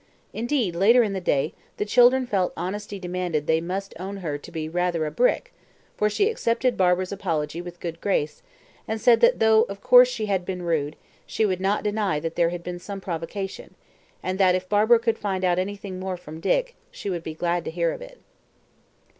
[0.33, 4.51] Indeed, later in the day, the children felt honesty demanded they must own her to
[4.51, 5.53] be "rather a brick,"
[5.95, 8.41] for she accepted Barbara's apology with good grace,
[8.87, 10.95] and said that though, of course, she had been rude,
[11.27, 13.75] she would not deny that there had been some provocation,
[14.23, 17.63] and that if Barbara could find out anything more from Dick, she would be glad
[17.65, 18.17] to hear of it.